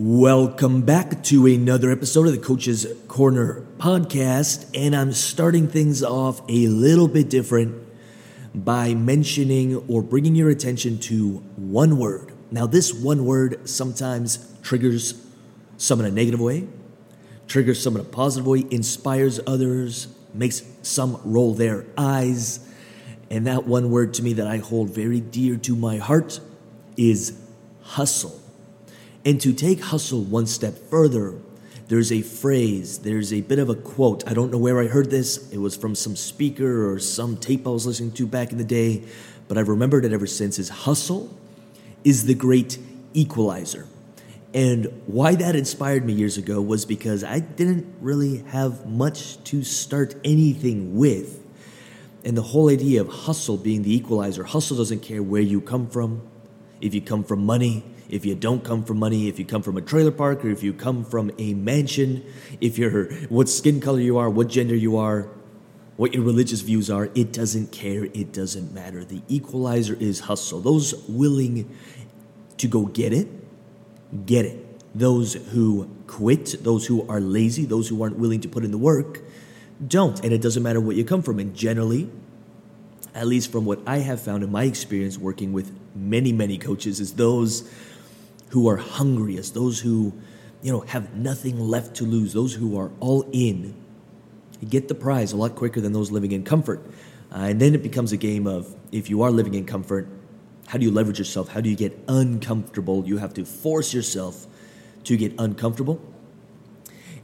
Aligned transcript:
Welcome 0.00 0.82
back 0.82 1.24
to 1.24 1.46
another 1.46 1.90
episode 1.90 2.28
of 2.28 2.32
the 2.32 2.38
Coach's 2.38 2.86
Corner 3.08 3.66
podcast. 3.78 4.70
And 4.72 4.94
I'm 4.94 5.12
starting 5.12 5.66
things 5.66 6.04
off 6.04 6.40
a 6.48 6.68
little 6.68 7.08
bit 7.08 7.28
different 7.28 7.84
by 8.54 8.94
mentioning 8.94 9.74
or 9.88 10.04
bringing 10.04 10.36
your 10.36 10.50
attention 10.50 11.00
to 11.00 11.38
one 11.56 11.98
word. 11.98 12.30
Now, 12.52 12.64
this 12.68 12.94
one 12.94 13.24
word 13.24 13.68
sometimes 13.68 14.56
triggers 14.62 15.20
some 15.78 15.98
in 15.98 16.06
a 16.06 16.12
negative 16.12 16.38
way, 16.38 16.68
triggers 17.48 17.82
some 17.82 17.96
in 17.96 18.00
a 18.00 18.04
positive 18.04 18.46
way, 18.46 18.66
inspires 18.70 19.40
others, 19.48 20.06
makes 20.32 20.62
some 20.82 21.20
roll 21.24 21.54
their 21.54 21.84
eyes. 21.96 22.60
And 23.30 23.48
that 23.48 23.66
one 23.66 23.90
word 23.90 24.14
to 24.14 24.22
me 24.22 24.34
that 24.34 24.46
I 24.46 24.58
hold 24.58 24.90
very 24.90 25.18
dear 25.18 25.56
to 25.56 25.74
my 25.74 25.96
heart 25.96 26.38
is 26.96 27.36
hustle. 27.82 28.40
And 29.28 29.38
to 29.42 29.52
take 29.52 29.82
hustle 29.82 30.22
one 30.22 30.46
step 30.46 30.78
further, 30.88 31.34
there's 31.88 32.10
a 32.10 32.22
phrase, 32.22 33.00
there's 33.00 33.30
a 33.30 33.42
bit 33.42 33.58
of 33.58 33.68
a 33.68 33.74
quote. 33.74 34.26
I 34.26 34.32
don't 34.32 34.50
know 34.50 34.56
where 34.56 34.80
I 34.80 34.86
heard 34.86 35.10
this. 35.10 35.52
It 35.52 35.58
was 35.58 35.76
from 35.76 35.94
some 35.94 36.16
speaker 36.16 36.90
or 36.90 36.98
some 36.98 37.36
tape 37.36 37.66
I 37.66 37.70
was 37.70 37.86
listening 37.86 38.12
to 38.12 38.26
back 38.26 38.52
in 38.52 38.56
the 38.56 38.64
day, 38.64 39.02
but 39.46 39.58
I've 39.58 39.68
remembered 39.68 40.06
it 40.06 40.14
ever 40.14 40.26
since 40.26 40.58
is 40.58 40.70
hustle 40.70 41.28
is 42.04 42.24
the 42.24 42.32
great 42.32 42.78
equalizer. 43.12 43.86
And 44.54 45.02
why 45.04 45.34
that 45.34 45.54
inspired 45.54 46.06
me 46.06 46.14
years 46.14 46.38
ago 46.38 46.62
was 46.62 46.86
because 46.86 47.22
I 47.22 47.40
didn't 47.40 47.96
really 48.00 48.38
have 48.44 48.86
much 48.86 49.44
to 49.44 49.62
start 49.62 50.14
anything 50.24 50.96
with. 50.96 51.44
And 52.24 52.34
the 52.34 52.40
whole 52.40 52.70
idea 52.70 53.02
of 53.02 53.08
hustle 53.08 53.58
being 53.58 53.82
the 53.82 53.94
equalizer, 53.94 54.44
hustle 54.44 54.78
doesn't 54.78 55.02
care 55.02 55.22
where 55.22 55.42
you 55.42 55.60
come 55.60 55.86
from. 55.86 56.22
If 56.80 56.94
you 56.94 57.02
come 57.02 57.24
from 57.24 57.44
money, 57.44 57.84
if 58.08 58.24
you 58.24 58.34
don't 58.34 58.64
come 58.64 58.84
from 58.84 58.98
money, 58.98 59.28
if 59.28 59.38
you 59.38 59.44
come 59.44 59.62
from 59.62 59.76
a 59.76 59.82
trailer 59.82 60.10
park, 60.10 60.44
or 60.44 60.50
if 60.50 60.62
you 60.62 60.72
come 60.72 61.04
from 61.04 61.30
a 61.38 61.54
mansion, 61.54 62.24
if 62.60 62.78
you're 62.78 63.12
what 63.28 63.48
skin 63.48 63.80
color 63.80 64.00
you 64.00 64.18
are, 64.18 64.30
what 64.30 64.48
gender 64.48 64.74
you 64.74 64.96
are, 64.96 65.28
what 65.96 66.14
your 66.14 66.22
religious 66.22 66.60
views 66.60 66.90
are, 66.90 67.10
it 67.14 67.32
doesn't 67.32 67.72
care, 67.72 68.04
it 68.04 68.32
doesn't 68.32 68.72
matter. 68.72 69.04
The 69.04 69.22
equalizer 69.28 69.94
is 69.94 70.20
hustle. 70.20 70.60
Those 70.60 70.94
willing 71.08 71.74
to 72.56 72.68
go 72.68 72.86
get 72.86 73.12
it, 73.12 73.28
get 74.24 74.44
it. 74.44 74.64
Those 74.94 75.34
who 75.34 75.90
quit, 76.06 76.62
those 76.62 76.86
who 76.86 77.06
are 77.08 77.20
lazy, 77.20 77.66
those 77.66 77.88
who 77.88 78.02
aren't 78.02 78.16
willing 78.16 78.40
to 78.40 78.48
put 78.48 78.64
in 78.64 78.70
the 78.70 78.78
work, 78.78 79.20
don't. 79.86 80.22
And 80.24 80.32
it 80.32 80.40
doesn't 80.40 80.62
matter 80.62 80.80
what 80.80 80.96
you 80.96 81.04
come 81.04 81.20
from. 81.20 81.38
And 81.38 81.54
generally, 81.54 82.10
at 83.14 83.26
least 83.26 83.52
from 83.52 83.64
what 83.64 83.80
I 83.86 83.98
have 83.98 84.22
found 84.22 84.42
in 84.42 84.50
my 84.50 84.64
experience 84.64 85.18
working 85.18 85.52
with 85.52 85.76
many, 85.94 86.32
many 86.32 86.58
coaches, 86.58 87.00
is 87.00 87.14
those 87.14 87.68
who 88.50 88.68
are 88.68 88.76
hungriest, 88.76 89.54
those 89.54 89.80
who, 89.80 90.12
you 90.62 90.72
know, 90.72 90.80
have 90.80 91.14
nothing 91.14 91.58
left 91.58 91.96
to 91.96 92.04
lose, 92.04 92.32
those 92.32 92.54
who 92.54 92.78
are 92.78 92.90
all 93.00 93.28
in, 93.32 93.74
get 94.68 94.88
the 94.88 94.94
prize 94.94 95.32
a 95.32 95.36
lot 95.36 95.54
quicker 95.54 95.80
than 95.80 95.92
those 95.92 96.10
living 96.10 96.32
in 96.32 96.44
comfort. 96.44 96.80
Uh, 97.30 97.40
and 97.40 97.60
then 97.60 97.74
it 97.74 97.82
becomes 97.82 98.12
a 98.12 98.16
game 98.16 98.46
of 98.46 98.74
if 98.90 99.10
you 99.10 99.22
are 99.22 99.30
living 99.30 99.54
in 99.54 99.64
comfort, 99.66 100.08
how 100.66 100.78
do 100.78 100.84
you 100.84 100.90
leverage 100.90 101.18
yourself? 101.18 101.48
How 101.48 101.60
do 101.60 101.70
you 101.70 101.76
get 101.76 101.98
uncomfortable? 102.08 103.04
You 103.06 103.18
have 103.18 103.34
to 103.34 103.44
force 103.44 103.94
yourself 103.94 104.46
to 105.04 105.16
get 105.16 105.32
uncomfortable. 105.38 106.00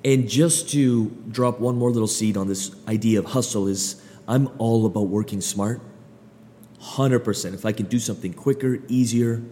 And 0.04 0.28
just 0.28 0.70
to 0.70 1.10
drop 1.30 1.60
one 1.60 1.76
more 1.76 1.90
little 1.90 2.08
seed 2.08 2.36
on 2.36 2.48
this 2.48 2.74
idea 2.86 3.18
of 3.18 3.26
hustle 3.26 3.66
is 3.66 4.02
I'm 4.28 4.48
all 4.58 4.86
about 4.86 5.08
working 5.08 5.40
smart. 5.40 5.80
100%. 6.80 7.54
If 7.54 7.64
I 7.64 7.72
can 7.72 7.86
do 7.86 7.98
something 7.98 8.34
quicker, 8.34 8.80
easier, 8.88 9.42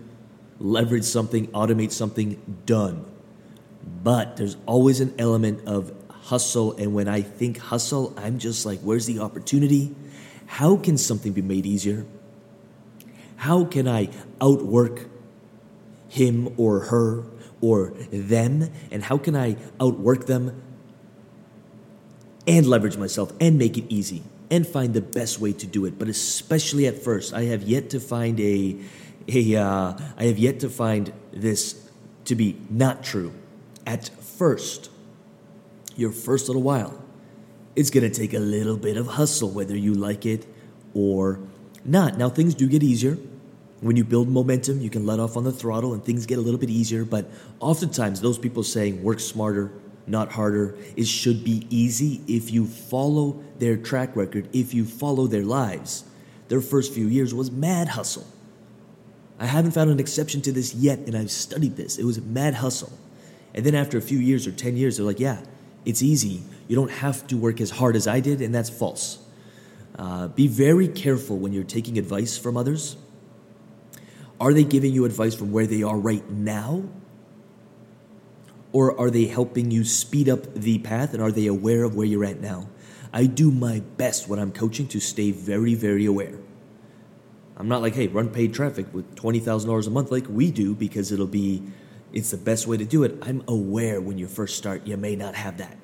leverage 0.62 1.04
something, 1.04 1.48
automate 1.48 1.90
something, 1.90 2.40
done. 2.64 3.04
But 4.02 4.36
there's 4.36 4.56
always 4.64 5.00
an 5.00 5.14
element 5.18 5.66
of 5.66 5.92
hustle. 6.08 6.76
And 6.76 6.94
when 6.94 7.08
I 7.08 7.20
think 7.20 7.58
hustle, 7.58 8.14
I'm 8.16 8.38
just 8.38 8.64
like, 8.64 8.80
where's 8.80 9.06
the 9.06 9.18
opportunity? 9.18 9.94
How 10.46 10.76
can 10.76 10.96
something 10.96 11.32
be 11.32 11.42
made 11.42 11.66
easier? 11.66 12.06
How 13.36 13.64
can 13.64 13.88
I 13.88 14.10
outwork 14.40 15.08
him 16.08 16.54
or 16.56 16.80
her 16.80 17.24
or 17.60 17.90
them? 18.12 18.70
And 18.90 19.02
how 19.02 19.18
can 19.18 19.34
I 19.34 19.56
outwork 19.80 20.26
them 20.26 20.62
and 22.46 22.66
leverage 22.66 22.96
myself 22.96 23.32
and 23.40 23.58
make 23.58 23.76
it 23.76 23.84
easy 23.88 24.22
and 24.50 24.66
find 24.66 24.94
the 24.94 25.00
best 25.00 25.40
way 25.40 25.52
to 25.54 25.66
do 25.66 25.86
it? 25.86 25.98
But 25.98 26.08
especially 26.08 26.86
at 26.86 26.98
first, 27.02 27.34
I 27.34 27.44
have 27.44 27.64
yet 27.64 27.90
to 27.90 28.00
find 28.00 28.38
a 28.38 28.76
a, 29.28 29.56
uh, 29.56 29.94
I 30.16 30.24
have 30.24 30.38
yet 30.38 30.60
to 30.60 30.68
find 30.68 31.12
this 31.32 31.90
to 32.26 32.34
be 32.34 32.56
not 32.70 33.02
true. 33.02 33.32
At 33.86 34.08
first, 34.08 34.90
your 35.96 36.12
first 36.12 36.48
little 36.48 36.62
while, 36.62 37.02
it's 37.74 37.90
going 37.90 38.08
to 38.08 38.14
take 38.14 38.34
a 38.34 38.38
little 38.38 38.76
bit 38.76 38.96
of 38.96 39.06
hustle, 39.06 39.50
whether 39.50 39.76
you 39.76 39.94
like 39.94 40.26
it 40.26 40.46
or 40.94 41.40
not. 41.84 42.18
Now, 42.18 42.28
things 42.28 42.54
do 42.54 42.68
get 42.68 42.82
easier. 42.82 43.16
When 43.80 43.96
you 43.96 44.04
build 44.04 44.28
momentum, 44.28 44.80
you 44.80 44.90
can 44.90 45.06
let 45.06 45.18
off 45.18 45.36
on 45.36 45.44
the 45.44 45.52
throttle 45.52 45.92
and 45.94 46.04
things 46.04 46.26
get 46.26 46.38
a 46.38 46.40
little 46.40 46.60
bit 46.60 46.70
easier. 46.70 47.04
But 47.04 47.28
oftentimes, 47.58 48.20
those 48.20 48.38
people 48.38 48.62
saying 48.62 49.02
work 49.02 49.18
smarter, 49.18 49.72
not 50.06 50.30
harder, 50.30 50.76
it 50.96 51.06
should 51.06 51.42
be 51.42 51.66
easy 51.68 52.20
if 52.28 52.52
you 52.52 52.66
follow 52.66 53.42
their 53.58 53.76
track 53.76 54.14
record, 54.14 54.48
if 54.52 54.72
you 54.74 54.84
follow 54.84 55.26
their 55.26 55.42
lives. 55.42 56.04
Their 56.48 56.60
first 56.60 56.92
few 56.92 57.06
years 57.06 57.34
was 57.34 57.50
mad 57.50 57.88
hustle. 57.88 58.26
I 59.42 59.46
haven't 59.46 59.72
found 59.72 59.90
an 59.90 59.98
exception 59.98 60.40
to 60.42 60.52
this 60.52 60.72
yet, 60.72 61.00
and 61.00 61.16
I've 61.16 61.32
studied 61.32 61.74
this. 61.74 61.98
It 61.98 62.04
was 62.04 62.16
a 62.16 62.22
mad 62.22 62.54
hustle. 62.54 62.92
And 63.52 63.66
then 63.66 63.74
after 63.74 63.98
a 63.98 64.00
few 64.00 64.18
years 64.18 64.46
or 64.46 64.52
10 64.52 64.76
years, 64.76 64.96
they're 64.96 65.04
like, 65.04 65.18
yeah, 65.18 65.42
it's 65.84 66.00
easy. 66.00 66.42
You 66.68 66.76
don't 66.76 66.92
have 66.92 67.26
to 67.26 67.36
work 67.36 67.60
as 67.60 67.72
hard 67.72 67.96
as 67.96 68.06
I 68.06 68.20
did, 68.20 68.40
and 68.40 68.54
that's 68.54 68.70
false. 68.70 69.18
Uh, 69.98 70.28
be 70.28 70.46
very 70.46 70.86
careful 70.86 71.38
when 71.38 71.52
you're 71.52 71.64
taking 71.64 71.98
advice 71.98 72.38
from 72.38 72.56
others. 72.56 72.96
Are 74.40 74.54
they 74.54 74.62
giving 74.62 74.92
you 74.92 75.06
advice 75.06 75.34
from 75.34 75.50
where 75.50 75.66
they 75.66 75.82
are 75.82 75.98
right 75.98 76.30
now? 76.30 76.84
Or 78.70 78.96
are 78.96 79.10
they 79.10 79.24
helping 79.24 79.72
you 79.72 79.84
speed 79.84 80.28
up 80.28 80.54
the 80.54 80.78
path, 80.78 81.14
and 81.14 81.22
are 81.22 81.32
they 81.32 81.46
aware 81.46 81.82
of 81.82 81.96
where 81.96 82.06
you're 82.06 82.24
at 82.24 82.40
now? 82.40 82.68
I 83.12 83.26
do 83.26 83.50
my 83.50 83.80
best 83.96 84.28
when 84.28 84.38
I'm 84.38 84.52
coaching 84.52 84.86
to 84.86 85.00
stay 85.00 85.32
very, 85.32 85.74
very 85.74 86.04
aware. 86.04 86.38
I'm 87.56 87.68
not 87.68 87.82
like, 87.82 87.94
hey, 87.94 88.08
run 88.08 88.30
paid 88.30 88.54
traffic 88.54 88.86
with 88.92 89.14
$20,000 89.14 89.86
a 89.86 89.90
month 89.90 90.10
like 90.10 90.26
we 90.28 90.50
do 90.50 90.74
because 90.74 91.12
it'll 91.12 91.26
be, 91.26 91.62
it's 92.12 92.30
the 92.30 92.36
best 92.36 92.66
way 92.66 92.76
to 92.76 92.84
do 92.84 93.02
it. 93.02 93.18
I'm 93.22 93.42
aware 93.46 94.00
when 94.00 94.18
you 94.18 94.26
first 94.26 94.56
start, 94.56 94.86
you 94.86 94.96
may 94.96 95.16
not 95.16 95.34
have 95.34 95.58
that. 95.58 95.76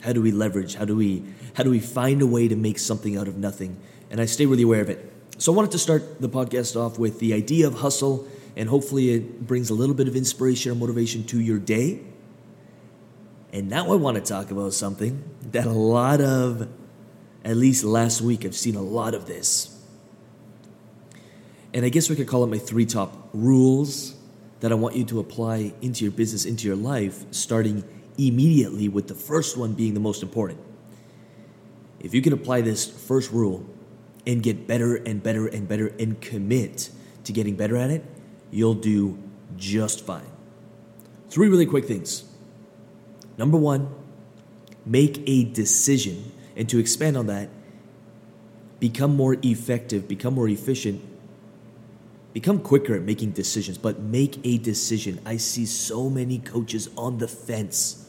How 0.00 0.12
do 0.12 0.22
we 0.22 0.30
leverage? 0.30 0.76
How 0.76 0.84
do 0.84 0.96
we, 0.96 1.24
how 1.54 1.62
do 1.62 1.70
we 1.70 1.80
find 1.80 2.22
a 2.22 2.26
way 2.26 2.48
to 2.48 2.56
make 2.56 2.78
something 2.78 3.16
out 3.16 3.28
of 3.28 3.36
nothing? 3.36 3.78
And 4.10 4.20
I 4.20 4.24
stay 4.24 4.46
really 4.46 4.62
aware 4.62 4.80
of 4.80 4.88
it. 4.88 5.12
So 5.38 5.52
I 5.52 5.56
wanted 5.56 5.72
to 5.72 5.78
start 5.78 6.20
the 6.20 6.28
podcast 6.28 6.78
off 6.78 6.98
with 6.98 7.18
the 7.18 7.34
idea 7.34 7.66
of 7.66 7.74
hustle, 7.74 8.26
and 8.56 8.68
hopefully 8.68 9.10
it 9.10 9.46
brings 9.46 9.70
a 9.70 9.74
little 9.74 9.94
bit 9.94 10.08
of 10.08 10.16
inspiration 10.16 10.72
or 10.72 10.74
motivation 10.74 11.24
to 11.24 11.40
your 11.40 11.58
day. 11.58 12.00
And 13.52 13.68
now 13.68 13.92
I 13.92 13.96
want 13.96 14.16
to 14.16 14.22
talk 14.22 14.50
about 14.50 14.74
something 14.74 15.22
that 15.52 15.66
a 15.66 15.72
lot 15.72 16.20
of, 16.20 16.68
at 17.44 17.56
least 17.56 17.84
last 17.84 18.20
week, 18.20 18.44
I've 18.44 18.54
seen 18.54 18.76
a 18.76 18.82
lot 18.82 19.14
of 19.14 19.26
this 19.26 19.79
and 21.72 21.84
I 21.84 21.88
guess 21.88 22.10
we 22.10 22.16
could 22.16 22.26
call 22.26 22.42
it 22.44 22.48
my 22.48 22.58
three 22.58 22.86
top 22.86 23.28
rules 23.32 24.16
that 24.60 24.72
I 24.72 24.74
want 24.74 24.96
you 24.96 25.04
to 25.06 25.20
apply 25.20 25.72
into 25.80 26.04
your 26.04 26.12
business, 26.12 26.44
into 26.44 26.66
your 26.66 26.76
life, 26.76 27.24
starting 27.30 27.84
immediately 28.18 28.88
with 28.88 29.08
the 29.08 29.14
first 29.14 29.56
one 29.56 29.72
being 29.74 29.94
the 29.94 30.00
most 30.00 30.22
important. 30.22 30.60
If 32.00 32.14
you 32.14 32.22
can 32.22 32.32
apply 32.32 32.62
this 32.62 32.86
first 32.86 33.30
rule 33.30 33.64
and 34.26 34.42
get 34.42 34.66
better 34.66 34.96
and 34.96 35.22
better 35.22 35.46
and 35.46 35.68
better 35.68 35.88
and 35.98 36.20
commit 36.20 36.90
to 37.24 37.32
getting 37.32 37.56
better 37.56 37.76
at 37.76 37.90
it, 37.90 38.04
you'll 38.50 38.74
do 38.74 39.18
just 39.56 40.04
fine. 40.04 40.30
Three 41.28 41.48
really 41.48 41.66
quick 41.66 41.86
things. 41.86 42.24
Number 43.38 43.56
one, 43.56 43.94
make 44.84 45.22
a 45.26 45.44
decision. 45.44 46.32
And 46.56 46.68
to 46.68 46.78
expand 46.78 47.16
on 47.16 47.26
that, 47.28 47.48
become 48.80 49.14
more 49.14 49.36
effective, 49.42 50.08
become 50.08 50.34
more 50.34 50.48
efficient 50.48 51.02
Become 52.32 52.60
quicker 52.60 52.94
at 52.94 53.02
making 53.02 53.32
decisions, 53.32 53.76
but 53.76 53.98
make 54.00 54.38
a 54.44 54.58
decision. 54.58 55.20
I 55.26 55.36
see 55.36 55.66
so 55.66 56.08
many 56.08 56.38
coaches 56.38 56.88
on 56.96 57.18
the 57.18 57.26
fence 57.26 58.08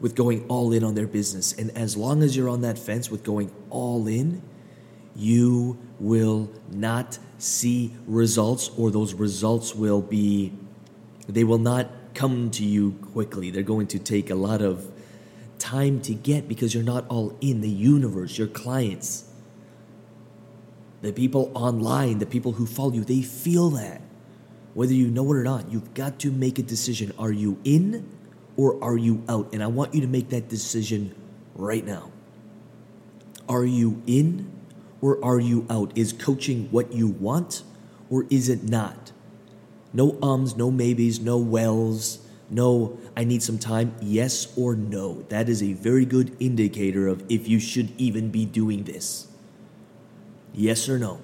with 0.00 0.14
going 0.14 0.44
all 0.48 0.72
in 0.72 0.84
on 0.84 0.94
their 0.94 1.06
business. 1.06 1.52
And 1.52 1.70
as 1.76 1.96
long 1.96 2.22
as 2.22 2.36
you're 2.36 2.48
on 2.48 2.60
that 2.60 2.78
fence 2.78 3.10
with 3.10 3.24
going 3.24 3.50
all 3.70 4.06
in, 4.06 4.42
you 5.16 5.78
will 5.98 6.50
not 6.70 7.18
see 7.38 7.92
results, 8.06 8.70
or 8.76 8.90
those 8.90 9.14
results 9.14 9.74
will 9.74 10.02
be, 10.02 10.52
they 11.28 11.44
will 11.44 11.58
not 11.58 11.90
come 12.14 12.50
to 12.52 12.64
you 12.64 12.92
quickly. 13.12 13.50
They're 13.50 13.62
going 13.62 13.88
to 13.88 13.98
take 13.98 14.30
a 14.30 14.34
lot 14.34 14.62
of 14.62 14.90
time 15.58 16.00
to 16.02 16.14
get 16.14 16.48
because 16.48 16.74
you're 16.74 16.84
not 16.84 17.06
all 17.08 17.36
in 17.40 17.60
the 17.60 17.68
universe, 17.68 18.38
your 18.38 18.48
clients 18.48 19.24
the 21.04 21.12
people 21.12 21.52
online, 21.54 22.18
the 22.18 22.26
people 22.26 22.52
who 22.52 22.66
follow 22.66 22.92
you, 22.92 23.04
they 23.04 23.22
feel 23.22 23.70
that. 23.70 24.00
whether 24.74 24.92
you 24.92 25.06
know 25.06 25.24
it 25.32 25.36
or 25.36 25.44
not, 25.44 25.70
you've 25.70 25.94
got 25.94 26.18
to 26.18 26.30
make 26.30 26.58
a 26.58 26.62
decision. 26.62 27.12
Are 27.18 27.32
you 27.32 27.58
in 27.64 28.06
or 28.56 28.82
are 28.82 28.96
you 28.96 29.22
out? 29.28 29.52
And 29.52 29.62
I 29.62 29.68
want 29.68 29.94
you 29.94 30.00
to 30.02 30.06
make 30.06 30.28
that 30.30 30.48
decision 30.48 31.14
right 31.54 31.84
now. 31.84 32.10
Are 33.48 33.64
you 33.64 34.02
in 34.06 34.50
or 35.00 35.24
are 35.24 35.38
you 35.38 35.64
out? 35.70 35.96
Is 35.96 36.12
coaching 36.12 36.68
what 36.70 36.92
you 36.92 37.06
want 37.08 37.62
or 38.10 38.26
is 38.30 38.48
it 38.48 38.64
not? 38.64 39.12
No 39.92 40.18
ums, 40.20 40.56
no 40.56 40.72
maybes, 40.72 41.20
no 41.20 41.38
wells, 41.38 42.18
no, 42.50 42.98
I 43.16 43.22
need 43.24 43.42
some 43.42 43.58
time. 43.58 43.94
Yes 44.02 44.52
or 44.56 44.74
no. 44.74 45.22
That 45.28 45.48
is 45.48 45.62
a 45.62 45.72
very 45.72 46.04
good 46.04 46.36
indicator 46.40 47.06
of 47.06 47.22
if 47.30 47.48
you 47.48 47.60
should 47.60 47.92
even 47.96 48.30
be 48.30 48.44
doing 48.44 48.84
this. 48.84 49.28
Yes 50.54 50.88
or 50.88 50.98
no. 50.98 51.20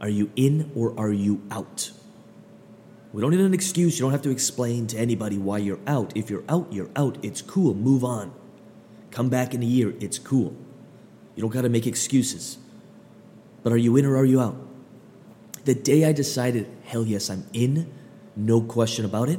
Are 0.00 0.08
you 0.08 0.30
in 0.36 0.70
or 0.74 0.98
are 0.98 1.12
you 1.12 1.42
out? 1.50 1.90
We 3.12 3.20
don't 3.20 3.30
need 3.30 3.40
an 3.40 3.52
excuse. 3.52 3.98
You 3.98 4.04
don't 4.04 4.12
have 4.12 4.22
to 4.22 4.30
explain 4.30 4.86
to 4.88 4.98
anybody 4.98 5.36
why 5.36 5.58
you're 5.58 5.80
out. 5.86 6.16
If 6.16 6.30
you're 6.30 6.44
out, 6.48 6.72
you're 6.72 6.90
out. 6.96 7.18
It's 7.22 7.42
cool. 7.42 7.74
Move 7.74 8.04
on. 8.04 8.32
Come 9.10 9.28
back 9.28 9.52
in 9.52 9.62
a 9.62 9.66
year. 9.66 9.94
It's 10.00 10.18
cool. 10.18 10.56
You 11.34 11.42
don't 11.42 11.50
got 11.50 11.62
to 11.62 11.68
make 11.68 11.86
excuses. 11.86 12.58
But 13.62 13.72
are 13.72 13.76
you 13.76 13.96
in 13.96 14.06
or 14.06 14.16
are 14.16 14.24
you 14.24 14.40
out? 14.40 14.56
The 15.64 15.74
day 15.74 16.04
I 16.04 16.12
decided, 16.12 16.68
hell 16.84 17.06
yes, 17.06 17.30
I'm 17.30 17.46
in, 17.52 17.92
no 18.34 18.60
question 18.60 19.04
about 19.04 19.28
it, 19.28 19.38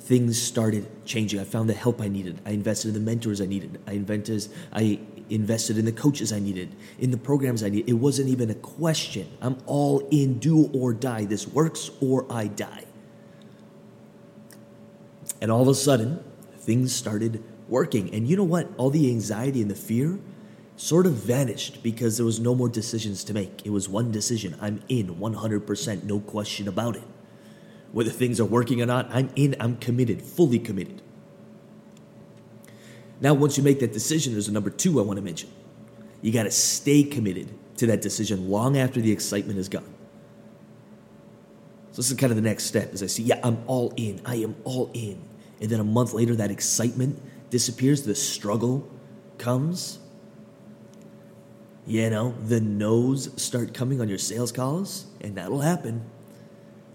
things 0.00 0.40
started 0.40 0.88
changing. 1.04 1.40
I 1.40 1.44
found 1.44 1.68
the 1.68 1.74
help 1.74 2.00
I 2.00 2.08
needed. 2.08 2.40
I 2.46 2.50
invested 2.50 2.88
in 2.88 2.94
the 2.94 3.00
mentors 3.00 3.40
I 3.40 3.46
needed. 3.46 3.80
I 3.86 3.92
invented, 3.92 4.46
I 4.72 5.00
invested 5.32 5.78
in 5.78 5.84
the 5.84 5.92
coaches 5.92 6.32
I 6.32 6.38
needed, 6.38 6.74
in 6.98 7.10
the 7.10 7.16
programs 7.16 7.62
I 7.62 7.68
needed. 7.68 7.88
It 7.88 7.94
wasn't 7.94 8.28
even 8.28 8.50
a 8.50 8.54
question. 8.54 9.26
I'm 9.40 9.58
all 9.66 10.06
in, 10.10 10.38
do 10.38 10.70
or 10.72 10.92
die. 10.92 11.24
This 11.24 11.46
works 11.46 11.90
or 12.00 12.30
I 12.30 12.46
die. 12.46 12.84
And 15.40 15.50
all 15.50 15.62
of 15.62 15.68
a 15.68 15.74
sudden, 15.74 16.22
things 16.58 16.94
started 16.94 17.42
working. 17.68 18.12
And 18.14 18.28
you 18.28 18.36
know 18.36 18.44
what? 18.44 18.68
All 18.76 18.90
the 18.90 19.10
anxiety 19.10 19.60
and 19.60 19.70
the 19.70 19.74
fear 19.74 20.18
sort 20.76 21.06
of 21.06 21.14
vanished 21.14 21.82
because 21.82 22.16
there 22.16 22.26
was 22.26 22.40
no 22.40 22.54
more 22.54 22.68
decisions 22.68 23.24
to 23.24 23.34
make. 23.34 23.64
It 23.64 23.70
was 23.70 23.88
one 23.88 24.10
decision. 24.10 24.56
I'm 24.60 24.82
in 24.88 25.16
100%, 25.16 26.04
no 26.04 26.20
question 26.20 26.68
about 26.68 26.96
it. 26.96 27.02
Whether 27.92 28.10
things 28.10 28.40
are 28.40 28.44
working 28.44 28.80
or 28.80 28.86
not, 28.86 29.08
I'm 29.10 29.30
in, 29.36 29.54
I'm 29.60 29.76
committed, 29.76 30.22
fully 30.22 30.58
committed. 30.58 31.02
Now, 33.22 33.32
once 33.32 33.56
you 33.56 33.64
make 33.64 33.80
that 33.80 33.94
decision, 33.94 34.34
there's 34.34 34.48
a 34.48 34.52
number 34.52 34.68
two 34.68 35.00
I 35.00 35.02
want 35.02 35.16
to 35.16 35.22
mention. 35.22 35.48
You 36.20 36.30
got 36.30 36.42
to 36.42 36.50
stay 36.50 37.02
committed 37.02 37.48
to 37.78 37.86
that 37.86 38.02
decision 38.02 38.50
long 38.50 38.76
after 38.76 39.00
the 39.00 39.10
excitement 39.10 39.58
is 39.58 39.70
gone. 39.70 39.94
So, 41.92 42.02
this 42.02 42.10
is 42.10 42.18
kind 42.18 42.30
of 42.30 42.36
the 42.36 42.42
next 42.42 42.64
step 42.64 42.92
as 42.92 43.02
I 43.02 43.06
see, 43.06 43.22
yeah, 43.22 43.40
I'm 43.42 43.62
all 43.66 43.94
in. 43.96 44.20
I 44.26 44.36
am 44.36 44.56
all 44.64 44.90
in 44.92 45.22
and 45.62 45.70
then 45.70 45.78
a 45.78 45.84
month 45.84 46.12
later 46.12 46.34
that 46.34 46.50
excitement 46.50 47.22
disappears, 47.48 48.02
the 48.02 48.16
struggle 48.16 48.90
comes. 49.38 50.00
You 51.86 52.10
know, 52.10 52.34
the 52.46 52.60
no's 52.60 53.30
start 53.40 53.72
coming 53.72 54.00
on 54.00 54.08
your 54.08 54.18
sales 54.18 54.50
calls, 54.50 55.06
and 55.20 55.36
that'll 55.36 55.60
happen. 55.60 56.04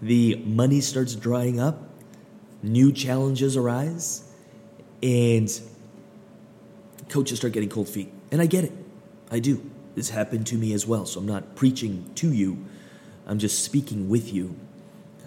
The 0.02 0.36
money 0.44 0.82
starts 0.82 1.14
drying 1.14 1.58
up, 1.58 1.88
new 2.62 2.92
challenges 2.92 3.56
arise, 3.56 4.30
and 5.02 5.50
coaches 7.08 7.38
start 7.38 7.52
getting 7.52 7.68
cold 7.68 7.88
feet. 7.88 8.12
And 8.30 8.40
I 8.40 8.46
get 8.46 8.64
it. 8.64 8.72
I 9.30 9.38
do. 9.38 9.70
This 9.94 10.10
happened 10.10 10.46
to 10.48 10.56
me 10.56 10.72
as 10.72 10.86
well. 10.86 11.06
So 11.06 11.20
I'm 11.20 11.26
not 11.26 11.56
preaching 11.56 12.10
to 12.16 12.32
you, 12.32 12.64
I'm 13.26 13.38
just 13.38 13.64
speaking 13.64 14.08
with 14.08 14.32
you 14.32 14.56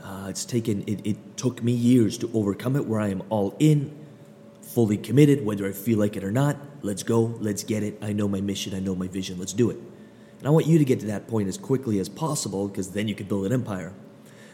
uh, 0.03 0.27
it's 0.29 0.45
taken 0.45 0.83
it, 0.87 1.05
it 1.05 1.37
took 1.37 1.63
me 1.63 1.71
years 1.71 2.17
to 2.17 2.29
overcome 2.33 2.75
it 2.75 2.85
where 2.85 2.99
I 2.99 3.09
am 3.09 3.23
all 3.29 3.55
in, 3.59 3.95
fully 4.61 4.97
committed, 4.97 5.45
whether 5.45 5.65
I 5.67 5.71
feel 5.71 5.99
like 5.99 6.17
it 6.17 6.23
or 6.23 6.31
not. 6.31 6.57
Let's 6.81 7.03
go, 7.03 7.37
let's 7.39 7.63
get 7.63 7.83
it. 7.83 7.97
I 8.01 8.13
know 8.13 8.27
my 8.27 8.41
mission, 8.41 8.73
I 8.73 8.79
know 8.79 8.95
my 8.95 9.07
vision, 9.07 9.37
let's 9.37 9.53
do 9.53 9.69
it. 9.69 9.77
And 10.39 10.47
I 10.47 10.49
want 10.49 10.65
you 10.65 10.79
to 10.79 10.85
get 10.85 10.99
to 11.01 11.05
that 11.07 11.27
point 11.27 11.47
as 11.47 11.57
quickly 11.57 11.99
as 11.99 12.09
possible 12.09 12.67
because 12.67 12.91
then 12.91 13.07
you 13.07 13.13
can 13.13 13.27
build 13.27 13.45
an 13.45 13.53
empire. 13.53 13.93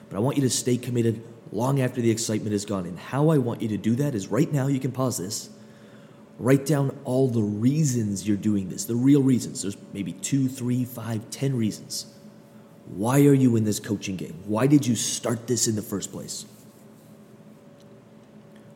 But 0.10 0.18
I 0.18 0.20
want 0.20 0.36
you 0.36 0.44
to 0.44 0.50
stay 0.50 0.78
committed 0.78 1.24
long 1.52 1.80
after 1.80 2.02
the 2.02 2.12
excitement 2.12 2.54
is 2.54 2.66
gone. 2.66 2.86
And 2.86 3.00
how 3.00 3.30
I 3.30 3.38
want 3.38 3.62
you 3.62 3.70
to 3.70 3.78
do 3.78 3.96
that 3.96 4.14
is 4.14 4.28
right 4.28 4.52
now, 4.52 4.68
you 4.68 4.80
can 4.80 4.92
pause 4.92 5.18
this. 5.18 5.50
Write 6.40 6.66
down 6.66 6.98
all 7.04 7.28
the 7.28 7.42
reasons 7.42 8.28
you're 8.28 8.38
doing 8.38 8.70
this, 8.70 8.86
the 8.86 8.96
real 8.96 9.24
reasons. 9.24 9.64
There's 9.64 9.78
maybe 9.94 10.14
two, 10.14 10.48
three, 10.48 10.86
five, 10.86 11.30
ten 11.32 11.56
reasons 11.58 12.14
why 12.88 13.26
are 13.26 13.34
you 13.34 13.56
in 13.56 13.66
this 13.66 13.80
coaching 13.80 14.16
game? 14.16 14.42
Why 14.46 14.68
did 14.68 14.88
you 14.88 14.96
start 14.96 15.48
this 15.48 15.68
in 15.68 15.76
the 15.76 15.82
first 15.82 16.12
place? 16.12 16.46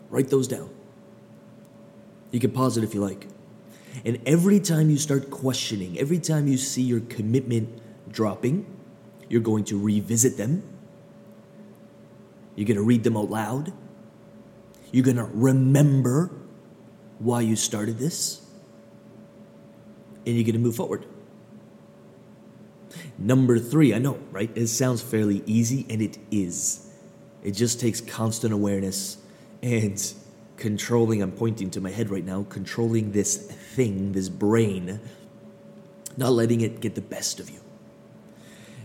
Write 0.09 0.29
those 0.29 0.47
down. 0.47 0.69
You 2.31 2.39
can 2.39 2.51
pause 2.51 2.77
it 2.77 2.83
if 2.83 2.93
you 2.93 3.01
like. 3.01 3.27
And 4.05 4.19
every 4.25 4.59
time 4.59 4.89
you 4.89 4.97
start 4.97 5.31
questioning, 5.31 5.97
every 5.97 6.19
time 6.19 6.47
you 6.47 6.57
see 6.57 6.81
your 6.81 6.99
commitment 7.01 7.81
dropping, 8.11 8.65
you're 9.29 9.41
going 9.41 9.63
to 9.65 9.79
revisit 9.79 10.37
them. 10.37 10.63
You're 12.55 12.67
going 12.67 12.77
to 12.77 12.83
read 12.83 13.03
them 13.03 13.15
out 13.15 13.29
loud. 13.29 13.71
You're 14.91 15.05
going 15.05 15.17
to 15.17 15.29
remember 15.33 16.31
why 17.21 17.41
you 17.41 17.55
started 17.55 17.97
this. 17.97 18.41
And 20.25 20.35
you're 20.35 20.43
going 20.43 20.53
to 20.53 20.59
move 20.59 20.75
forward. 20.75 21.05
Number 23.17 23.59
three, 23.59 23.93
I 23.93 23.99
know, 23.99 24.19
right? 24.31 24.49
It 24.55 24.67
sounds 24.67 25.01
fairly 25.01 25.43
easy, 25.45 25.85
and 25.89 26.01
it 26.01 26.17
is. 26.31 26.87
It 27.43 27.51
just 27.51 27.79
takes 27.79 28.01
constant 28.01 28.53
awareness 28.53 29.17
and 29.61 30.13
controlling. 30.57 31.21
I'm 31.21 31.31
pointing 31.31 31.69
to 31.71 31.81
my 31.81 31.91
head 31.91 32.09
right 32.09 32.25
now, 32.25 32.45
controlling 32.49 33.11
this 33.11 33.37
thing, 33.37 34.11
this 34.11 34.29
brain, 34.29 34.99
not 36.17 36.33
letting 36.33 36.61
it 36.61 36.81
get 36.81 36.95
the 36.95 37.01
best 37.01 37.39
of 37.39 37.49
you. 37.49 37.59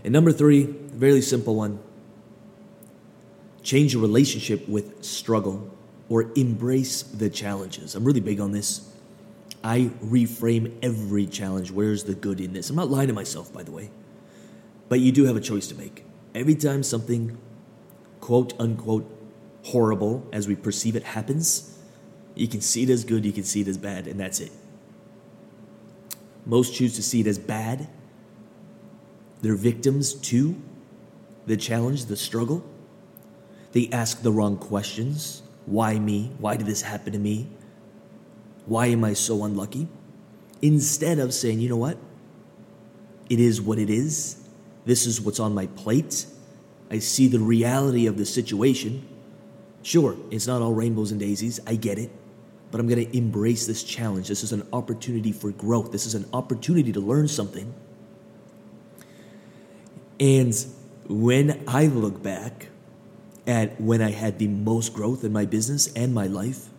And 0.03 0.13
number 0.13 0.31
three, 0.31 0.63
very 0.63 1.21
simple 1.21 1.55
one 1.55 1.79
change 3.63 3.91
your 3.91 4.01
relationship 4.01 4.65
with 4.69 5.03
struggle 5.03 5.76
or 6.09 6.31
embrace 6.35 7.01
the 7.03 7.29
challenges. 7.29 7.95
I'm 7.95 8.05
really 8.05 8.19
big 8.19 8.39
on 8.39 8.51
this. 8.51 8.89
I 9.63 9.91
reframe 10.03 10.73
every 10.81 11.25
challenge. 11.25 11.71
Where's 11.71 12.03
the 12.05 12.15
good 12.15 12.39
in 12.39 12.53
this? 12.53 12.69
I'm 12.69 12.75
not 12.75 12.89
lying 12.89 13.07
to 13.07 13.13
myself, 13.13 13.51
by 13.51 13.63
the 13.63 13.71
way. 13.71 13.89
But 14.87 14.99
you 14.99 15.11
do 15.11 15.25
have 15.25 15.35
a 15.35 15.41
choice 15.41 15.67
to 15.67 15.75
make. 15.75 16.05
Every 16.33 16.55
time 16.55 16.83
something, 16.83 17.37
quote 18.21 18.53
unquote, 18.59 19.13
horrible 19.63 20.25
as 20.31 20.47
we 20.47 20.55
perceive 20.55 20.95
it 20.95 21.03
happens, 21.03 21.77
you 22.35 22.47
can 22.47 22.61
see 22.61 22.83
it 22.83 22.89
as 22.89 23.03
good, 23.03 23.25
you 23.25 23.33
can 23.33 23.43
see 23.43 23.61
it 23.61 23.67
as 23.67 23.77
bad, 23.77 24.07
and 24.07 24.19
that's 24.19 24.39
it. 24.39 24.51
Most 26.45 26.73
choose 26.73 26.95
to 26.95 27.03
see 27.03 27.19
it 27.19 27.27
as 27.27 27.37
bad. 27.37 27.89
They're 29.41 29.55
victims 29.55 30.13
to 30.13 30.55
the 31.45 31.57
challenge, 31.57 32.05
the 32.05 32.15
struggle. 32.15 32.63
They 33.73 33.89
ask 33.91 34.21
the 34.21 34.31
wrong 34.31 34.57
questions. 34.57 35.41
Why 35.67 35.99
me? 35.99 36.31
Why 36.39 36.55
did 36.55 36.65
this 36.65 36.81
happen 36.81 37.11
to 37.13 37.19
me? 37.19 37.47
Why 38.65 38.87
am 38.87 39.03
I 39.03 39.13
so 39.13 39.43
unlucky? 39.43 39.87
Instead 40.61 41.19
of 41.19 41.33
saying, 41.33 41.59
you 41.59 41.69
know 41.69 41.77
what? 41.77 41.97
It 43.29 43.39
is 43.39 43.61
what 43.61 43.77
it 43.77 43.89
is. 43.89 44.37
This 44.85 45.05
is 45.05 45.19
what's 45.19 45.41
on 45.41 45.53
my 45.53 45.67
plate. 45.67 46.25
I 46.89 46.99
see 46.99 47.27
the 47.27 47.39
reality 47.39 48.07
of 48.07 48.17
the 48.17 48.25
situation. 48.25 49.05
Sure, 49.83 50.15
it's 50.31 50.47
not 50.47 50.61
all 50.61 50.73
rainbows 50.73 51.11
and 51.11 51.19
daisies. 51.19 51.59
I 51.67 51.75
get 51.75 51.99
it. 51.99 52.11
But 52.71 52.79
I'm 52.79 52.87
going 52.87 53.05
to 53.05 53.17
embrace 53.17 53.67
this 53.67 53.83
challenge. 53.83 54.29
This 54.29 54.43
is 54.43 54.53
an 54.53 54.65
opportunity 54.71 55.33
for 55.33 55.51
growth. 55.51 55.91
This 55.91 56.05
is 56.05 56.15
an 56.15 56.25
opportunity 56.31 56.93
to 56.93 57.01
learn 57.01 57.27
something. 57.27 57.73
And 60.19 60.55
when 61.09 61.61
I 61.67 61.87
look 61.87 62.23
back 62.23 62.67
at 63.47 63.79
when 63.81 64.01
I 64.01 64.11
had 64.11 64.37
the 64.37 64.47
most 64.47 64.93
growth 64.93 65.23
in 65.23 65.33
my 65.33 65.45
business 65.45 65.87
and 65.93 66.13
my 66.13 66.27
life, 66.27 66.69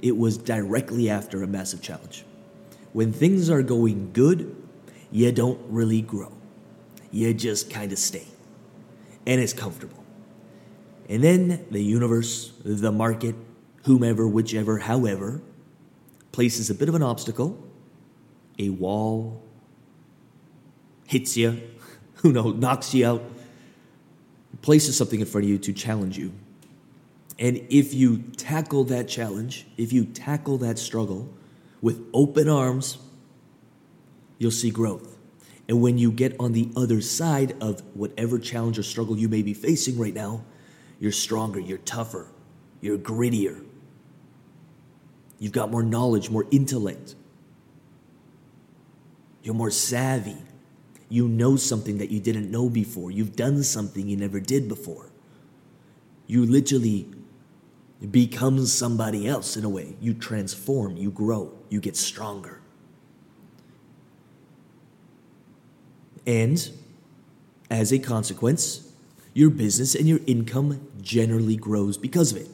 it 0.00 0.16
was 0.16 0.36
directly 0.36 1.08
after 1.08 1.42
a 1.42 1.46
massive 1.46 1.82
challenge. 1.82 2.24
When 2.92 3.12
things 3.12 3.50
are 3.50 3.62
going 3.62 4.10
good, 4.12 4.56
you 5.10 5.30
don't 5.30 5.60
really 5.68 6.00
grow 6.00 6.32
you 7.14 7.32
just 7.32 7.70
kind 7.70 7.92
of 7.92 7.98
stay. 7.98 8.26
And 9.24 9.40
it's 9.40 9.52
comfortable. 9.52 10.04
And 11.08 11.22
then 11.22 11.64
the 11.70 11.82
universe, 11.82 12.52
the 12.64 12.90
market, 12.90 13.36
whomever, 13.84 14.26
whichever, 14.26 14.78
however, 14.78 15.40
places 16.32 16.70
a 16.70 16.74
bit 16.74 16.88
of 16.88 16.94
an 16.94 17.02
obstacle, 17.02 17.62
a 18.58 18.70
wall, 18.70 19.42
hits 21.06 21.36
you, 21.36 21.62
who 22.16 22.32
knows, 22.32 22.56
knocks 22.56 22.92
you 22.92 23.06
out, 23.06 23.22
places 24.64 24.96
something 24.96 25.20
in 25.20 25.26
front 25.26 25.44
of 25.44 25.50
you 25.50 25.58
to 25.58 25.72
challenge 25.74 26.16
you. 26.16 26.32
And 27.38 27.66
if 27.68 27.92
you 27.92 28.18
tackle 28.36 28.84
that 28.84 29.08
challenge, 29.08 29.66
if 29.76 29.92
you 29.92 30.06
tackle 30.06 30.56
that 30.58 30.78
struggle 30.78 31.28
with 31.82 32.02
open 32.14 32.48
arms, 32.48 32.96
you'll 34.38 34.50
see 34.50 34.70
growth. 34.70 35.18
And 35.68 35.82
when 35.82 35.98
you 35.98 36.10
get 36.10 36.34
on 36.40 36.52
the 36.52 36.70
other 36.76 37.02
side 37.02 37.56
of 37.60 37.82
whatever 37.92 38.38
challenge 38.38 38.78
or 38.78 38.82
struggle 38.82 39.18
you 39.18 39.28
may 39.28 39.42
be 39.42 39.52
facing 39.52 39.98
right 39.98 40.14
now, 40.14 40.44
You're 40.98 41.12
stronger, 41.12 41.60
you're 41.60 41.78
tougher, 41.78 42.28
you're 42.80 42.98
grittier. 42.98 43.62
You've 45.38 45.52
got 45.52 45.70
more 45.70 45.82
knowledge, 45.82 46.30
more 46.30 46.46
intellect. 46.50 47.14
You're 49.42 49.54
more 49.54 49.70
savvy. 49.70 50.38
You 51.14 51.28
know 51.28 51.54
something 51.54 51.98
that 51.98 52.10
you 52.10 52.18
didn't 52.18 52.50
know 52.50 52.68
before. 52.68 53.08
You've 53.08 53.36
done 53.36 53.62
something 53.62 54.08
you 54.08 54.16
never 54.16 54.40
did 54.40 54.66
before. 54.66 55.12
You 56.26 56.44
literally 56.44 57.08
become 58.10 58.66
somebody 58.66 59.28
else 59.28 59.56
in 59.56 59.62
a 59.62 59.68
way. 59.68 59.94
You 60.00 60.12
transform, 60.12 60.96
you 60.96 61.12
grow, 61.12 61.52
you 61.68 61.80
get 61.80 61.94
stronger. 61.96 62.60
And 66.26 66.68
as 67.70 67.92
a 67.92 68.00
consequence, 68.00 68.92
your 69.34 69.50
business 69.50 69.94
and 69.94 70.08
your 70.08 70.18
income 70.26 70.80
generally 71.00 71.54
grows 71.54 71.96
because 71.96 72.32
of 72.32 72.38
it. 72.38 72.48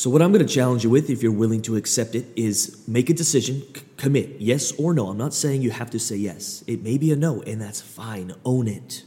So, 0.00 0.08
what 0.08 0.22
I'm 0.22 0.32
going 0.32 0.46
to 0.46 0.50
challenge 0.50 0.82
you 0.82 0.88
with, 0.88 1.10
if 1.10 1.22
you're 1.22 1.30
willing 1.30 1.60
to 1.60 1.76
accept 1.76 2.14
it, 2.14 2.24
is 2.34 2.82
make 2.88 3.10
a 3.10 3.12
decision, 3.12 3.60
c- 3.60 3.82
commit, 3.98 4.40
yes 4.40 4.72
or 4.80 4.94
no. 4.94 5.08
I'm 5.08 5.18
not 5.18 5.34
saying 5.34 5.60
you 5.60 5.72
have 5.72 5.90
to 5.90 5.98
say 5.98 6.16
yes. 6.16 6.64
It 6.66 6.82
may 6.82 6.96
be 6.96 7.12
a 7.12 7.16
no, 7.16 7.42
and 7.42 7.60
that's 7.60 7.82
fine. 7.82 8.32
Own 8.42 8.66
it. 8.66 9.04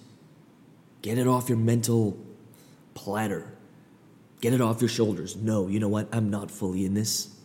Get 1.02 1.18
it 1.18 1.26
off 1.26 1.50
your 1.50 1.58
mental 1.58 2.16
platter. 2.94 3.52
Get 4.40 4.54
it 4.54 4.62
off 4.62 4.82
your 4.82 4.88
shoulders. 4.88 5.36
No, 5.36 5.68
you 5.68 5.80
know 5.80 5.88
what? 5.88 6.10
I'm 6.12 6.30
not 6.30 6.52
fully 6.52 6.86
in 6.86 6.94
this. 6.94 7.36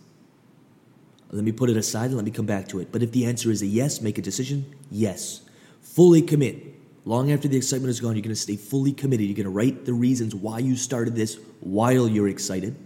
Let 1.31 1.43
me 1.43 1.52
put 1.52 1.71
it 1.71 1.76
aside 1.78 2.09
and 2.09 2.17
let 2.17 2.26
me 2.26 2.31
come 2.31 2.45
back 2.45 2.69
to 2.69 2.81
it. 2.81 2.93
But 2.93 3.02
if 3.02 3.12
the 3.12 3.25
answer 3.25 3.50
is 3.50 3.62
a 3.62 3.67
yes, 3.67 4.02
make 4.02 4.19
a 4.19 4.23
decision. 4.23 4.67
Yes. 4.90 5.40
Fully 5.81 6.21
commit. 6.21 6.67
Long 7.07 7.33
after 7.33 7.49
the 7.49 7.57
excitement 7.57 7.88
is 7.88 7.99
gone, 7.99 8.14
you're 8.14 8.21
going 8.21 8.28
to 8.28 8.37
stay 8.37 8.57
fully 8.57 8.93
committed. 8.93 9.26
You're 9.26 9.37
going 9.37 9.45
to 9.45 9.50
write 9.50 9.87
the 9.87 9.95
reasons 9.95 10.35
why 10.35 10.59
you 10.59 10.76
started 10.76 11.17
this 11.17 11.38
while 11.61 12.07
you're 12.07 12.28
excited. 12.28 12.76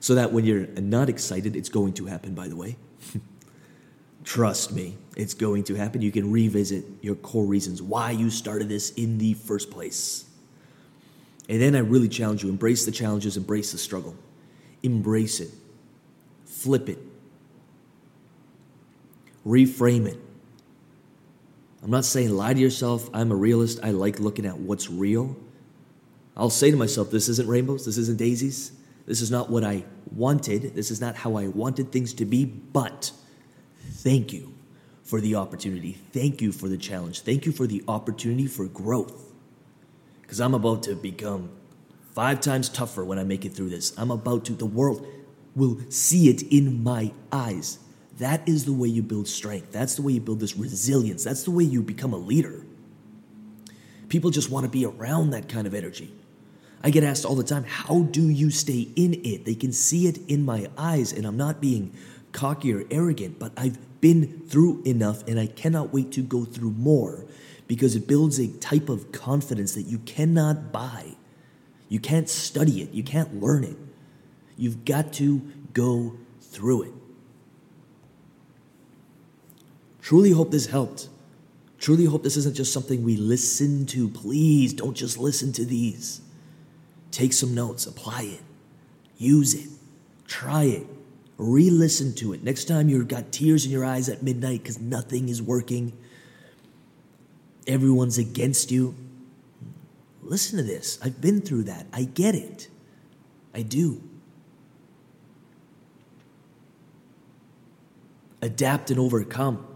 So 0.00 0.14
that 0.14 0.32
when 0.32 0.44
you're 0.44 0.66
not 0.66 1.08
excited, 1.08 1.54
it's 1.56 1.68
going 1.68 1.92
to 1.94 2.06
happen, 2.06 2.34
by 2.34 2.48
the 2.48 2.56
way. 2.56 2.76
Trust 4.24 4.72
me, 4.72 4.96
it's 5.16 5.34
going 5.34 5.64
to 5.64 5.74
happen. 5.74 6.02
You 6.02 6.12
can 6.12 6.32
revisit 6.32 6.84
your 7.02 7.14
core 7.14 7.44
reasons 7.44 7.82
why 7.82 8.10
you 8.10 8.30
started 8.30 8.68
this 8.68 8.90
in 8.90 9.18
the 9.18 9.34
first 9.34 9.70
place. 9.70 10.24
And 11.48 11.60
then 11.60 11.74
I 11.74 11.80
really 11.80 12.08
challenge 12.08 12.42
you 12.42 12.48
embrace 12.48 12.84
the 12.84 12.92
challenges, 12.92 13.36
embrace 13.36 13.72
the 13.72 13.78
struggle. 13.78 14.16
Embrace 14.82 15.40
it, 15.40 15.50
flip 16.46 16.88
it, 16.88 16.98
reframe 19.46 20.06
it. 20.06 20.16
I'm 21.82 21.90
not 21.90 22.04
saying 22.04 22.30
lie 22.30 22.54
to 22.54 22.60
yourself. 22.60 23.08
I'm 23.12 23.32
a 23.32 23.36
realist. 23.36 23.80
I 23.82 23.90
like 23.90 24.20
looking 24.20 24.46
at 24.46 24.58
what's 24.58 24.90
real. 24.90 25.36
I'll 26.36 26.50
say 26.50 26.70
to 26.70 26.76
myself, 26.76 27.10
this 27.10 27.28
isn't 27.28 27.48
rainbows, 27.48 27.84
this 27.84 27.98
isn't 27.98 28.16
daisies, 28.16 28.72
this 29.10 29.20
is 29.20 29.30
not 29.32 29.50
what 29.50 29.64
I 29.64 29.82
wanted, 30.12 30.76
this 30.76 30.92
is 30.92 31.00
not 31.00 31.16
how 31.16 31.34
I 31.34 31.48
wanted 31.48 31.90
things 31.90 32.14
to 32.14 32.24
be, 32.24 32.44
but 32.44 33.10
thank 33.82 34.32
you 34.32 34.54
for 35.02 35.20
the 35.20 35.34
opportunity. 35.34 35.94
Thank 36.12 36.40
you 36.40 36.52
for 36.52 36.68
the 36.68 36.78
challenge. 36.78 37.22
Thank 37.22 37.44
you 37.44 37.50
for 37.50 37.66
the 37.66 37.82
opportunity 37.88 38.46
for 38.46 38.66
growth. 38.66 39.32
Because 40.22 40.40
I'm 40.40 40.54
about 40.54 40.84
to 40.84 40.94
become 40.94 41.50
five 42.14 42.40
times 42.40 42.68
tougher 42.68 43.04
when 43.04 43.18
I 43.18 43.24
make 43.24 43.44
it 43.44 43.52
through 43.52 43.70
this. 43.70 43.92
I'm 43.98 44.12
about 44.12 44.44
to, 44.44 44.52
the 44.52 44.64
world 44.64 45.04
will 45.56 45.80
see 45.88 46.28
it 46.28 46.42
in 46.42 46.84
my 46.84 47.10
eyes. 47.32 47.80
That 48.18 48.48
is 48.48 48.64
the 48.64 48.72
way 48.72 48.86
you 48.86 49.02
build 49.02 49.26
strength. 49.26 49.72
That's 49.72 49.96
the 49.96 50.02
way 50.02 50.12
you 50.12 50.20
build 50.20 50.38
this 50.38 50.56
resilience. 50.56 51.24
That's 51.24 51.42
the 51.42 51.50
way 51.50 51.64
you 51.64 51.82
become 51.82 52.12
a 52.12 52.16
leader. 52.16 52.64
People 54.08 54.30
just 54.30 54.50
want 54.50 54.66
to 54.66 54.70
be 54.70 54.86
around 54.86 55.30
that 55.30 55.48
kind 55.48 55.66
of 55.66 55.74
energy. 55.74 56.12
I 56.82 56.90
get 56.90 57.04
asked 57.04 57.24
all 57.24 57.34
the 57.34 57.44
time, 57.44 57.64
how 57.64 58.02
do 58.02 58.28
you 58.28 58.50
stay 58.50 58.88
in 58.96 59.20
it? 59.24 59.44
They 59.44 59.54
can 59.54 59.72
see 59.72 60.06
it 60.06 60.18
in 60.28 60.44
my 60.44 60.70
eyes, 60.78 61.12
and 61.12 61.26
I'm 61.26 61.36
not 61.36 61.60
being 61.60 61.92
cocky 62.32 62.72
or 62.72 62.84
arrogant, 62.90 63.38
but 63.38 63.52
I've 63.56 63.78
been 64.00 64.42
through 64.46 64.82
enough 64.84 65.26
and 65.28 65.38
I 65.38 65.46
cannot 65.46 65.92
wait 65.92 66.12
to 66.12 66.22
go 66.22 66.44
through 66.44 66.72
more 66.72 67.24
because 67.66 67.94
it 67.94 68.08
builds 68.08 68.38
a 68.38 68.48
type 68.48 68.88
of 68.88 69.12
confidence 69.12 69.74
that 69.74 69.82
you 69.82 69.98
cannot 70.00 70.72
buy. 70.72 71.16
You 71.88 72.00
can't 72.00 72.28
study 72.28 72.82
it, 72.82 72.90
you 72.92 73.02
can't 73.02 73.40
learn 73.40 73.64
it. 73.64 73.76
You've 74.56 74.84
got 74.84 75.12
to 75.14 75.40
go 75.72 76.16
through 76.40 76.82
it. 76.82 76.92
Truly 80.02 80.32
hope 80.32 80.50
this 80.50 80.66
helped. 80.66 81.08
Truly 81.78 82.04
hope 82.04 82.22
this 82.22 82.36
isn't 82.36 82.56
just 82.56 82.72
something 82.72 83.04
we 83.04 83.16
listen 83.16 83.86
to. 83.86 84.08
Please 84.08 84.72
don't 84.72 84.94
just 84.94 85.16
listen 85.16 85.52
to 85.52 85.64
these. 85.64 86.20
Take 87.10 87.32
some 87.32 87.54
notes, 87.54 87.86
apply 87.86 88.22
it, 88.22 88.40
use 89.16 89.54
it, 89.54 89.68
try 90.26 90.64
it, 90.64 90.86
re 91.36 91.70
listen 91.70 92.14
to 92.16 92.32
it. 92.32 92.42
Next 92.44 92.66
time 92.66 92.88
you've 92.88 93.08
got 93.08 93.32
tears 93.32 93.64
in 93.64 93.72
your 93.72 93.84
eyes 93.84 94.08
at 94.08 94.22
midnight 94.22 94.62
because 94.62 94.78
nothing 94.78 95.28
is 95.28 95.42
working, 95.42 95.92
everyone's 97.66 98.18
against 98.18 98.70
you. 98.70 98.94
Listen 100.22 100.58
to 100.58 100.62
this. 100.62 100.98
I've 101.02 101.20
been 101.20 101.40
through 101.40 101.64
that. 101.64 101.86
I 101.92 102.04
get 102.04 102.36
it. 102.36 102.68
I 103.52 103.62
do. 103.62 104.00
Adapt 108.40 108.90
and 108.90 109.00
overcome. 109.00 109.66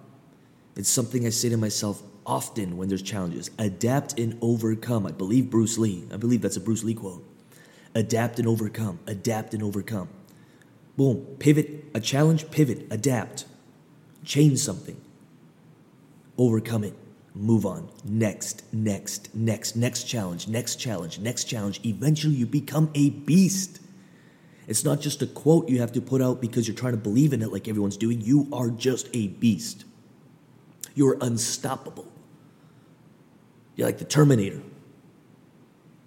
It's 0.76 0.88
something 0.88 1.26
I 1.26 1.30
say 1.30 1.48
to 1.48 1.56
myself 1.56 2.02
often 2.26 2.76
when 2.76 2.88
there's 2.88 3.02
challenges. 3.02 3.50
Adapt 3.58 4.18
and 4.18 4.38
overcome. 4.40 5.06
I 5.06 5.12
believe 5.12 5.50
Bruce 5.50 5.78
Lee. 5.78 6.04
I 6.12 6.16
believe 6.16 6.42
that's 6.42 6.56
a 6.56 6.60
Bruce 6.60 6.84
Lee 6.84 6.94
quote. 6.94 7.24
Adapt 7.94 8.38
and 8.38 8.48
overcome. 8.48 8.98
Adapt 9.06 9.54
and 9.54 9.62
overcome. 9.62 10.08
Boom. 10.96 11.26
Pivot. 11.38 11.84
A 11.94 12.00
challenge, 12.00 12.50
pivot, 12.50 12.86
adapt. 12.90 13.46
Change 14.24 14.58
something. 14.58 15.00
Overcome 16.36 16.84
it. 16.84 16.94
Move 17.34 17.66
on. 17.66 17.88
Next, 18.04 18.62
next, 18.72 19.34
next, 19.34 19.74
next 19.76 20.04
challenge, 20.04 20.46
next 20.46 20.76
challenge, 20.76 21.18
next 21.18 21.44
challenge. 21.44 21.80
Eventually, 21.84 22.34
you 22.34 22.46
become 22.46 22.90
a 22.94 23.10
beast. 23.10 23.80
It's 24.66 24.84
not 24.84 25.00
just 25.00 25.20
a 25.20 25.26
quote 25.26 25.68
you 25.68 25.80
have 25.80 25.92
to 25.92 26.00
put 26.00 26.22
out 26.22 26.40
because 26.40 26.66
you're 26.66 26.76
trying 26.76 26.92
to 26.92 26.98
believe 26.98 27.32
in 27.32 27.42
it 27.42 27.52
like 27.52 27.68
everyone's 27.68 27.96
doing. 27.96 28.20
You 28.20 28.48
are 28.52 28.70
just 28.70 29.08
a 29.12 29.28
beast. 29.28 29.84
You're 30.94 31.18
unstoppable. 31.20 32.06
You're 33.76 33.86
like 33.86 33.98
the 33.98 34.04
Terminator 34.04 34.60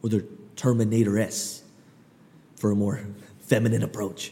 or 0.02 0.10
the 0.10 0.26
Terminator 0.56 1.20
S 1.20 1.64
for 2.56 2.72
a 2.72 2.76
more 2.76 3.06
feminine 3.40 3.84
approach. 3.84 4.32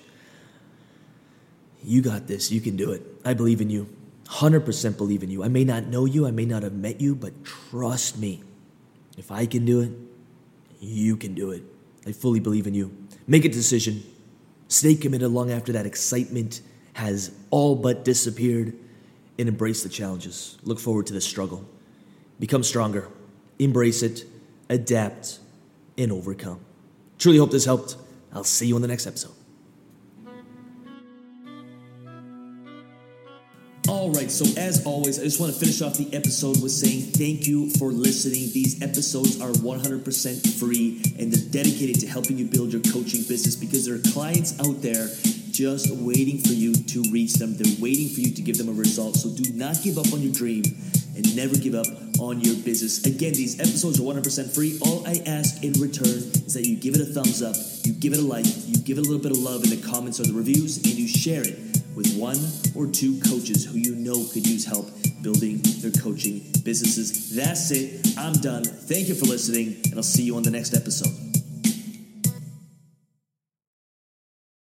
You 1.84 2.02
got 2.02 2.28
this. 2.28 2.52
You 2.52 2.62
can 2.62 2.76
do 2.76 2.92
it. 2.92 3.04
I 3.24 3.34
believe 3.34 3.62
in 3.62 3.70
you. 3.70 3.88
100% 4.26 4.98
believe 4.98 5.22
in 5.22 5.30
you. 5.30 5.44
I 5.44 5.50
may 5.50 5.64
not 5.64 5.86
know 5.86 6.06
you, 6.06 6.26
I 6.26 6.32
may 6.32 6.46
not 6.46 6.64
have 6.64 6.74
met 6.74 7.00
you, 7.00 7.16
but 7.16 7.44
trust 7.44 8.18
me. 8.18 8.44
If 9.18 9.32
I 9.32 9.46
can 9.46 9.66
do 9.66 9.82
it, 9.82 9.92
you 10.80 11.16
can 11.16 11.36
do 11.36 11.52
it. 11.52 11.64
I 12.08 12.12
fully 12.12 12.40
believe 12.40 12.68
in 12.68 12.74
you. 12.74 12.96
Make 13.28 13.46
a 13.46 13.50
decision. 13.50 14.04
Stay 14.68 14.96
committed 14.96 15.32
long 15.32 15.52
after 15.52 15.72
that 15.74 15.86
excitement 15.86 16.62
has 16.94 17.32
all 17.52 17.76
but 17.76 18.04
disappeared 18.04 18.74
and 19.38 19.48
embrace 19.48 19.84
the 19.84 19.90
challenges. 19.90 20.58
Look 20.64 20.80
forward 20.80 21.08
to 21.08 21.14
the 21.14 21.22
struggle. 21.22 21.64
Become 22.40 22.64
stronger. 22.64 23.10
Embrace 23.60 24.04
it, 24.04 24.26
adapt, 24.70 25.40
and 25.98 26.12
overcome. 26.12 26.60
Truly 27.18 27.38
hope 27.38 27.52
this 27.52 27.66
helped. 27.66 27.98
I'll 28.34 28.44
see 28.44 28.68
you 28.68 28.76
on 28.76 28.82
the 28.82 28.88
next 28.88 29.08
episode. 29.08 29.32
All 33.88 34.10
right, 34.12 34.32
so 34.32 34.46
as 34.60 34.84
always, 34.84 35.20
I 35.20 35.24
just 35.24 35.40
want 35.40 35.54
to 35.54 35.60
finish 35.60 35.80
off 35.84 35.96
the 35.96 36.12
episode 36.12 36.62
with 36.62 36.72
saying 36.72 37.02
thank 37.14 37.46
you 37.46 37.70
for 37.78 37.92
listening. 37.92 38.50
These 38.52 38.82
episodes 38.82 39.40
are 39.40 39.50
100% 39.50 40.60
free 40.60 41.02
and 41.20 41.32
they're 41.32 41.50
dedicated 41.52 42.00
to 42.02 42.08
helping 42.08 42.38
you 42.40 42.46
build 42.46 42.74
your 42.74 42.82
coaching 42.82 43.22
business 43.30 43.56
because 43.56 43.86
there 43.86 43.96
are 43.96 44.12
clients 44.12 44.60
out 44.60 44.82
there 44.82 45.08
just 45.52 45.96
waiting 46.02 46.40
for 46.40 46.54
you 46.54 46.74
to 46.74 47.04
reach 47.12 47.36
them. 47.36 47.56
They're 47.58 47.78
waiting 47.80 48.10
for 48.10 48.22
you 48.22 48.34
to 48.34 48.42
give 48.42 48.58
them 48.58 48.70
a 48.70 48.74
result. 48.74 49.18
So 49.18 49.30
do 49.30 49.54
not 49.54 49.78
give 49.84 50.00
up 50.00 50.12
on 50.12 50.22
your 50.22 50.34
dream 50.34 50.64
and 51.16 51.36
never 51.36 51.56
give 51.56 51.76
up 51.76 51.88
on 52.20 52.42
your 52.42 52.56
business. 52.64 53.06
Again, 53.06 53.34
these 53.34 53.60
episodes 53.60 54.00
are 54.00 54.04
100% 54.04 54.54
free. 54.54 54.78
All 54.82 55.06
I 55.08 55.22
ask 55.26 55.64
in 55.64 55.74
return 55.74 56.06
is 56.06 56.54
that 56.54 56.66
you 56.66 56.76
give 56.76 56.96
it 56.96 57.02
a 57.02 57.06
thumbs 57.06 57.42
up, 57.42 57.56
you 57.84 57.94
give 57.94 58.14
it 58.14 58.20
a 58.20 58.22
like, 58.22 58.46
you 58.68 58.78
give 58.84 58.98
it 58.98 59.06
a 59.06 59.10
little 59.10 59.22
bit 59.22 59.32
of 59.32 59.40
love 59.40 59.64
in 59.64 59.70
the 59.70 59.82
comments 59.82 60.20
or 60.20 60.24
the 60.24 60.34
reviews, 60.34 60.78
and 60.78 60.94
you 60.94 61.08
share 61.08 61.42
it 61.42 61.58
with 61.96 62.18
one 62.18 62.38
or 62.76 62.92
two 62.92 63.20
coaches 63.22 63.66
who 63.66 63.78
you 63.78 63.96
know 63.96 64.26
could 64.34 64.46
use 64.46 64.66
help 64.66 64.90
building 65.22 65.60
their 65.82 65.92
coaching 65.92 66.42
businesses. 66.64 67.36
That's 67.36 67.72
it. 67.72 68.16
I'm 68.18 68.34
done. 68.34 68.64
Thank 68.64 69.08
you 69.08 69.16
for 69.16 69.26
listening, 69.26 69.82
and 69.86 69.96
I'll 69.96 70.04
see 70.04 70.24
you 70.24 70.36
on 70.36 70.44
the 70.44 70.52
next 70.52 70.76
episode. 70.76 71.25